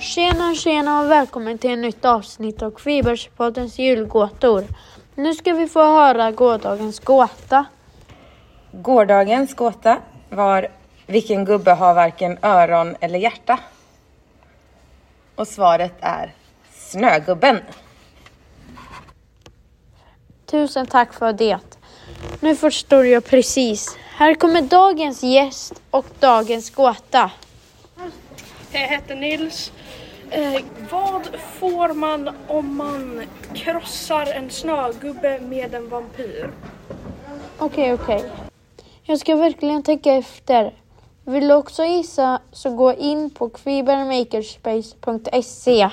tjena 0.00 1.00
och 1.00 1.10
välkommen 1.10 1.58
till 1.58 1.70
ett 1.72 1.78
nytt 1.78 2.04
avsnitt 2.04 2.62
av 2.62 2.70
Kviberspoddens 2.70 3.78
julgåtor. 3.78 4.64
Nu 5.14 5.34
ska 5.34 5.52
vi 5.52 5.68
få 5.68 5.84
höra 5.84 6.30
gårdagens 6.30 7.00
gåta. 7.00 7.64
Gårdagens 8.72 9.54
gåta 9.54 9.98
var 10.30 10.68
Vilken 11.06 11.44
gubbe 11.44 11.72
har 11.72 11.94
varken 11.94 12.38
öron 12.42 12.96
eller 13.00 13.18
hjärta? 13.18 13.58
Och 15.34 15.48
svaret 15.48 15.94
är 16.00 16.34
Snögubben. 16.72 17.58
Tusen 20.46 20.86
tack 20.86 21.12
för 21.12 21.32
det. 21.32 21.58
Nu 22.40 22.56
förstår 22.56 23.06
jag 23.06 23.24
precis. 23.24 23.96
Här 24.16 24.34
kommer 24.34 24.62
dagens 24.62 25.22
gäst 25.22 25.82
och 25.90 26.06
dagens 26.20 26.70
gåta. 26.70 27.30
Jag 28.72 28.88
heter 28.88 29.14
Nils. 29.14 29.72
Eh, 30.30 30.62
vad 30.90 31.26
får 31.36 31.94
man 31.94 32.30
om 32.48 32.76
man 32.76 33.22
krossar 33.54 34.26
en 34.26 34.50
snögubbe 34.50 35.40
med 35.40 35.74
en 35.74 35.88
vampyr? 35.88 36.50
Okej, 37.58 37.94
okej. 37.94 38.24
Jag 39.02 39.18
ska 39.18 39.36
verkligen 39.36 39.82
tänka 39.82 40.12
efter. 40.12 40.74
Vill 41.24 41.48
du 41.48 41.54
också 41.54 41.84
gissa 41.84 42.40
så 42.52 42.70
gå 42.70 42.92
in 42.92 43.30
på 43.30 43.48
kvibermakerspace.se 43.48 45.90